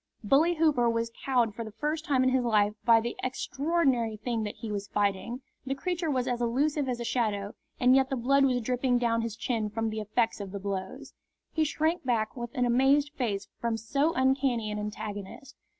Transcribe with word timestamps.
Bully 0.23 0.55
Hooper 0.55 0.89
was 0.89 1.11
cowed 1.23 1.53
for 1.53 1.63
the 1.63 1.69
first 1.73 2.05
time 2.05 2.23
in 2.23 2.29
his 2.31 2.43
life 2.43 2.73
by 2.85 2.99
the 2.99 3.15
extraordinary 3.23 4.17
thing 4.17 4.41
that 4.45 4.55
he 4.55 4.71
was 4.71 4.87
fighting. 4.87 5.41
The 5.63 5.75
creature 5.75 6.09
was 6.09 6.27
as 6.27 6.41
elusive 6.41 6.89
as 6.89 6.99
a 6.99 7.03
shadow, 7.03 7.53
and 7.79 7.95
yet 7.95 8.09
the 8.09 8.15
blood 8.15 8.43
was 8.43 8.61
dripping 8.61 8.97
down 8.97 9.21
his 9.21 9.35
chin 9.35 9.69
from 9.69 9.91
the 9.91 10.01
effects 10.01 10.39
of 10.39 10.53
the 10.53 10.59
blows. 10.59 11.13
He 11.51 11.63
shrank 11.65 12.03
back 12.03 12.35
with 12.35 12.49
an 12.55 12.65
amazed 12.65 13.11
face 13.13 13.47
from 13.59 13.77
so 13.77 14.11
uncanny 14.15 14.71
an 14.71 14.79
antagonist. 14.79 15.55